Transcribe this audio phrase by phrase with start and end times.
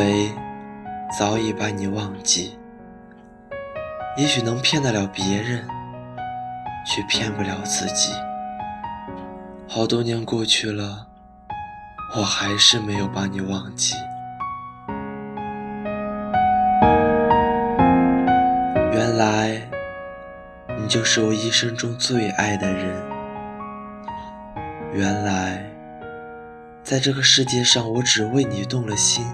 [0.00, 0.32] 为
[1.18, 2.58] 早已把你忘记，
[4.16, 5.62] 也许能骗得了别人，
[6.86, 8.14] 却骗不了自己。
[9.68, 11.06] 好多年过去了，
[12.16, 13.94] 我还是没有把你忘记。
[18.94, 19.68] 原来，
[20.78, 23.02] 你就是我一生中最爱的人。
[24.94, 25.62] 原来，
[26.82, 29.26] 在这个世界上，我只为你动了心。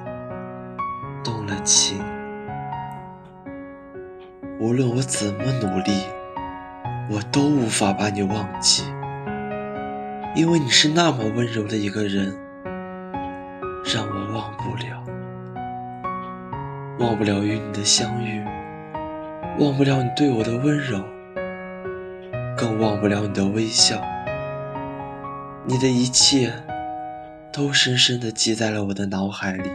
[1.46, 1.98] 了情，
[4.58, 5.92] 无论我怎么努力，
[7.10, 8.84] 我都无法把你忘记，
[10.34, 12.36] 因为你是那么温柔的一个人，
[13.84, 15.02] 让我忘不了，
[16.98, 18.42] 忘不了与你的相遇，
[19.58, 21.00] 忘不了你对我的温柔，
[22.56, 24.02] 更忘不了你的微笑，
[25.64, 26.52] 你的一切
[27.52, 29.70] 都深深地记在了我的脑海里。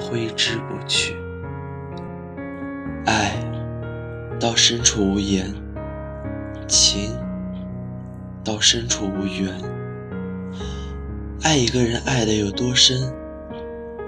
[0.00, 1.14] 挥之不去，
[3.04, 3.34] 爱
[4.40, 5.54] 到深处无言，
[6.66, 7.14] 情
[8.42, 9.54] 到深处无缘。
[11.42, 13.12] 爱一个人爱的有多深，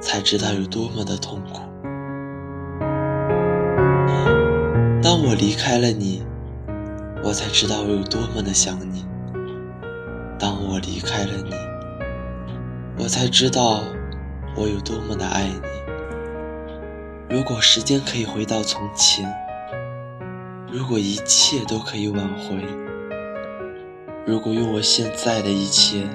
[0.00, 1.60] 才知道有多么的痛苦。
[5.02, 6.24] 当我离开了你，
[7.22, 9.04] 我才知道我有多么的想你。
[10.38, 11.50] 当我离开了你，
[12.98, 13.82] 我才知道
[14.56, 15.81] 我有多么的爱你。
[17.32, 19.26] 如果时间可以回到从前，
[20.70, 22.62] 如果一切都可以挽回，
[24.26, 26.06] 如果用我现在的一切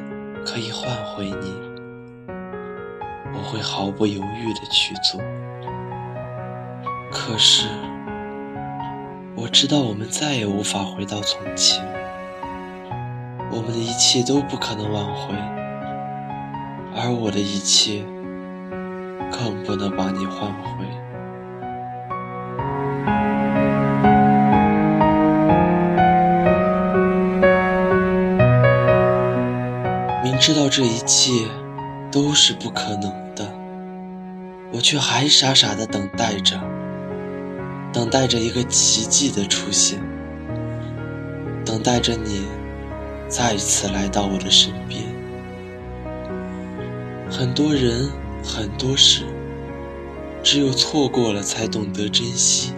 [0.46, 1.56] 可以换回你，
[3.34, 5.20] 我会毫不犹豫的去做。
[7.12, 7.68] 可是，
[9.36, 11.84] 我知道我们再也无法回到从前，
[13.50, 15.34] 我们的一切都不可能挽回，
[16.96, 18.04] 而我的一切
[19.32, 20.86] 更不能把你换回。
[30.48, 31.46] 知道这一切
[32.10, 33.02] 都是不可能
[33.36, 33.54] 的，
[34.72, 36.58] 我却还傻傻的等待着，
[37.92, 40.00] 等待着一个奇迹的出现，
[41.66, 42.46] 等待着你
[43.28, 45.04] 再次来到我的身边。
[47.30, 48.10] 很多人，
[48.42, 49.26] 很多事，
[50.42, 52.72] 只有错过了，才懂得珍惜，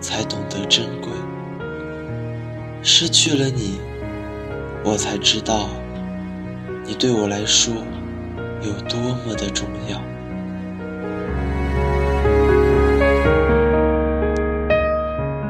[0.00, 1.08] 才懂得珍贵。
[2.82, 3.78] 失去了你，
[4.84, 5.68] 我才知道。
[6.88, 7.74] 你对我来说
[8.62, 10.00] 有多么的重要？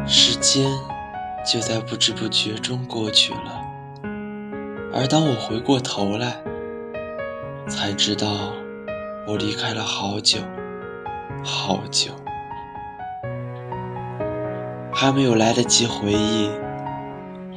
[0.04, 0.68] 时间
[1.46, 3.62] 就在不知不觉中过去了，
[4.92, 6.42] 而当我回过头来，
[7.68, 8.52] 才知道
[9.24, 10.40] 我离开了好久
[11.44, 12.10] 好久，
[14.92, 16.50] 还没有来得及回忆，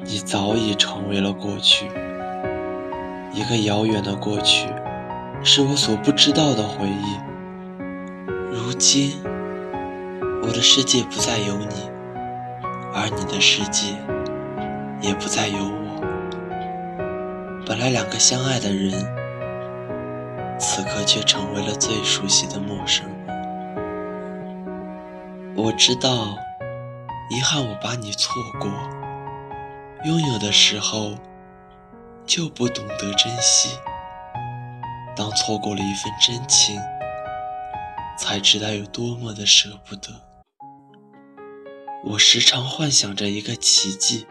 [0.03, 1.88] 你早已成为了过去。
[3.34, 4.68] 一个遥远的过去，
[5.42, 7.18] 是我所不知道的回忆。
[8.52, 9.24] 如今，
[10.44, 11.90] 我的世界不再有你，
[12.94, 13.96] 而你的世界
[15.00, 16.02] 也不再有我。
[17.66, 18.92] 本来两个相爱的人，
[20.59, 23.16] 此刻却成为了最熟悉的陌生人。
[25.56, 26.36] 我知道，
[27.30, 28.69] 遗憾我把你错过，
[30.03, 31.13] 拥有的时候。
[32.26, 33.78] 就不懂得珍惜，
[35.16, 36.80] 当错过了一份真情，
[38.18, 40.09] 才知道有多么的舍不得。
[42.06, 44.26] 我时常幻想着一个奇迹，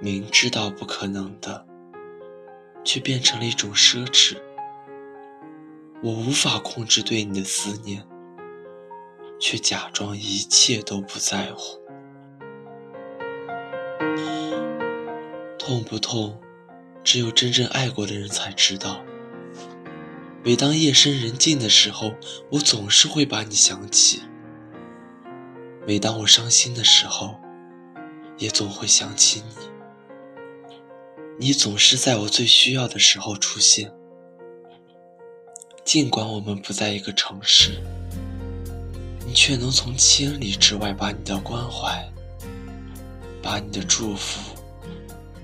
[0.00, 1.66] 明知道不可能的，
[2.84, 4.36] 却变成了一种奢侈。
[6.02, 8.06] 我无法控制对你的思念，
[9.40, 11.80] 却假装一切都不在乎。
[15.66, 16.40] 痛不痛，
[17.02, 19.04] 只有真正爱过的人才知道。
[20.44, 22.14] 每当夜深人静的时候，
[22.52, 24.20] 我总是会把你想起；
[25.84, 27.34] 每当我伤心的时候，
[28.38, 29.56] 也总会想起你。
[31.36, 33.92] 你总是在我最需要的时候出现，
[35.84, 37.82] 尽管我们不在一个城市，
[39.26, 42.08] 你却能从千里之外把你的关怀，
[43.42, 44.55] 把你的祝福。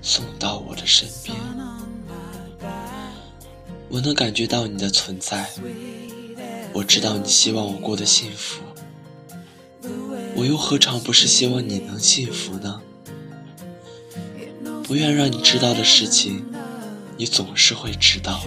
[0.05, 1.37] 送到我的身边，
[3.87, 5.49] 我能感觉到你的存在。
[6.73, 8.61] 我知道你希望我过得幸福，
[10.35, 12.81] 我又何尝不是希望你能幸福呢？
[14.83, 16.43] 不愿让你知道的事情，
[17.15, 18.41] 你总是会知道。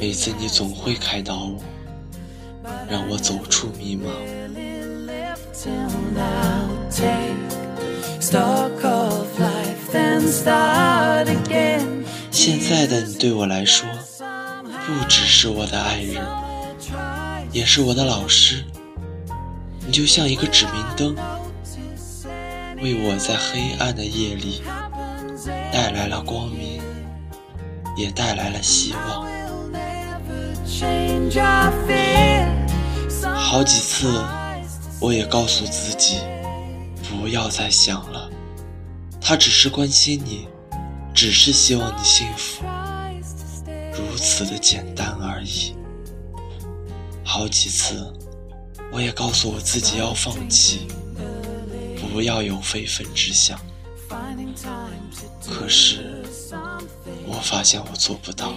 [0.00, 1.62] 每次你总会开导我，
[2.88, 4.08] 让我走出迷茫。
[12.30, 13.88] 现在的你对我来说，
[14.86, 16.24] 不只是我的爱人，
[17.50, 18.64] 也是我的老师。
[19.84, 21.16] 你就像一个指明灯，
[22.80, 24.62] 为我在黑暗的夜里
[25.72, 26.80] 带来了光明，
[27.96, 29.26] 也带来了希望。
[33.34, 34.22] 好几次，
[35.00, 36.18] 我也告诉自己，
[37.02, 38.30] 不要再想了。
[39.20, 40.48] 他只是关心你，
[41.14, 42.64] 只是希望你幸福，
[43.92, 45.76] 如此的简单而已。
[47.22, 48.12] 好几次，
[48.90, 50.88] 我也告诉我自己要放弃，
[52.12, 53.60] 不要有非分之想。
[55.46, 56.24] 可是，
[57.26, 58.52] 我发现我做不到。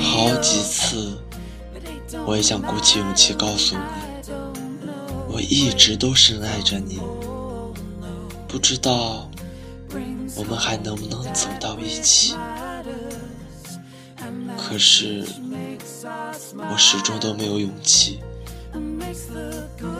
[0.00, 1.16] 好几次，
[2.26, 3.82] 我也想鼓起勇气告诉你，
[5.28, 6.98] 我一直都深爱着你。
[8.54, 9.28] 不知道
[10.36, 12.36] 我们还能不能走到一起？
[14.56, 15.26] 可是
[16.56, 18.20] 我始终都没有勇气，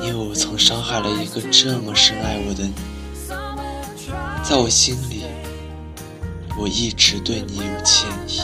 [0.00, 2.74] 因为我曾伤害了一个这么深爱我的你。
[4.48, 5.24] 在我心里，
[6.56, 8.40] 我一直对你有歉意。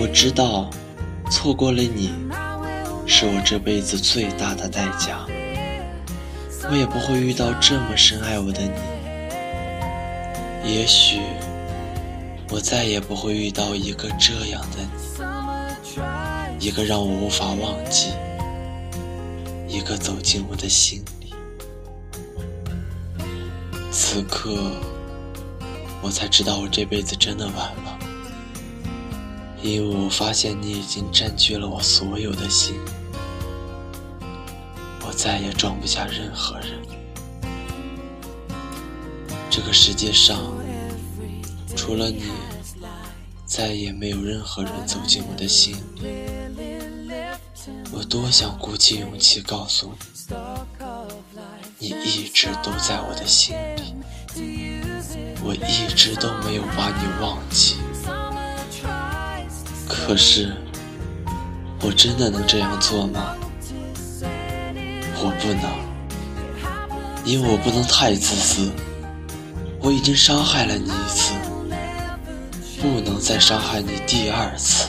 [0.00, 0.70] 我知道，
[1.30, 2.10] 错过了你。
[3.06, 5.26] 是我这辈子最大的代价，
[6.70, 8.70] 我也不会遇到这么深爱我的你。
[10.64, 11.20] 也许
[12.50, 14.78] 我再也不会遇到一个这样的
[16.58, 18.12] 你，一个让我无法忘记，
[19.68, 21.34] 一个走进我的心里。
[23.90, 24.72] 此刻，
[26.00, 27.91] 我才知道我这辈子真的完了。
[29.62, 32.74] 因为我发现你已经占据了我所有的心，
[35.06, 36.82] 我再也装不下任何人。
[39.48, 40.40] 这个世界上
[41.76, 42.32] 除了你，
[43.46, 46.02] 再也没有任何人走进我的心里。
[47.92, 49.92] 我多想鼓起勇气告诉
[51.78, 53.94] 你，你一直都在我的心里，
[55.44, 57.76] 我一直都没有把你忘记。
[59.94, 60.50] 可是，
[61.82, 63.36] 我真的能这样做吗？
[65.18, 65.70] 我不能，
[67.24, 68.72] 因为我不能太自私。
[69.80, 71.34] 我已经伤害了你一次，
[72.80, 74.88] 不能再伤害你第二次。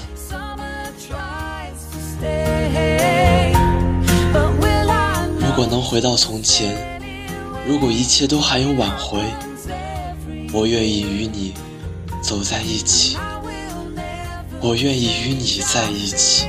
[5.40, 6.76] 如果能回到从前，
[7.68, 9.20] 如果一切都还有挽回，
[10.54, 11.54] 我愿意与你
[12.22, 13.18] 走在一起。
[14.66, 16.48] 我愿意与你在一起，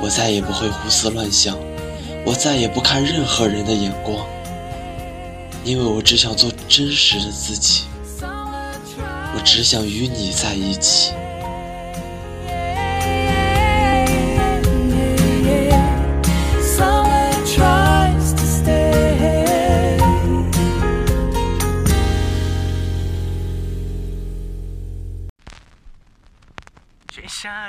[0.00, 1.54] 我再也不会胡思乱想，
[2.24, 4.26] 我再也不看任何人的眼光，
[5.62, 7.82] 因为我只想做真实的自己，
[8.22, 11.12] 我只想与你在一起。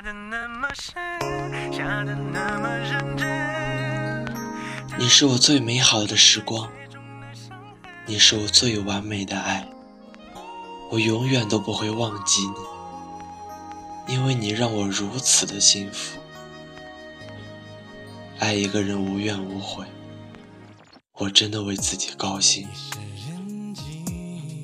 [0.04, 0.94] 的那么深，
[1.72, 4.26] 下的那么认真
[4.98, 6.68] 你是我最美好的时光，
[8.08, 9.68] 你是我最完美的爱，
[10.90, 12.42] 我永远都不会忘记
[14.08, 16.18] 你，因为你让我如此的幸福。
[18.40, 19.86] 爱一个人无怨无悔，
[21.20, 22.68] 我真的为自己高兴，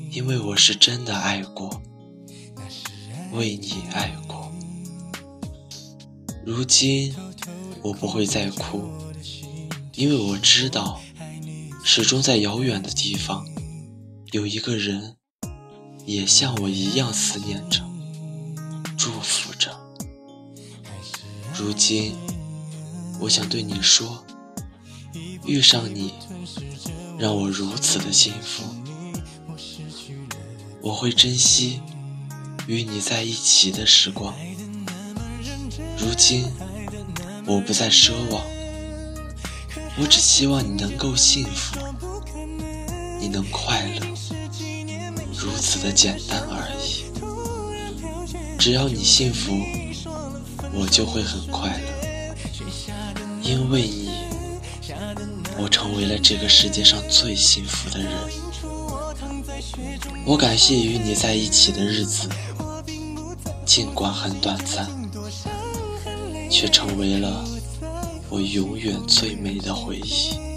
[0.10, 1.80] 因为我是真的爱过，
[3.34, 4.27] 为你爱过。
[6.50, 7.14] 如今，
[7.82, 8.90] 我不会再哭，
[9.96, 11.02] 因为我知道，
[11.84, 13.46] 始终在遥远的地方，
[14.32, 15.18] 有一个人，
[16.06, 17.84] 也像我一样思念着，
[18.98, 19.78] 祝福着。
[21.54, 22.16] 如今，
[23.20, 24.26] 我想对你说，
[25.46, 26.14] 遇上你，
[27.20, 28.64] 让我如此的幸福，
[30.82, 31.82] 我会珍惜
[32.68, 34.34] 与你在一起的时光。
[36.08, 36.50] 如今，
[37.46, 38.42] 我不再奢望，
[40.00, 41.78] 我只希望你能够幸福，
[43.20, 44.00] 你能快乐，
[45.38, 47.04] 如此的简单而已。
[48.58, 49.52] 只要你幸福，
[50.74, 51.84] 我就会很快乐，
[53.44, 54.10] 因为你，
[55.58, 58.14] 我成为了这个世界上最幸福的人。
[60.26, 62.30] 我感谢与你在一起的日子，
[63.66, 64.90] 尽管很短暂，
[66.50, 67.46] 却成为了
[68.30, 70.57] 我永远最美的回忆。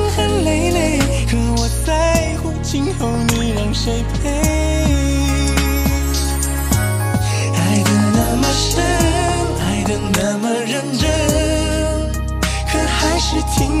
[2.71, 4.29] 今后你让谁陪。
[7.53, 8.81] 爱的那么深，
[9.59, 11.09] 爱的那么认真，
[12.71, 13.80] 可还是听